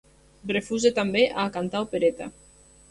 [0.53, 2.33] Refusa també a cantar opereta.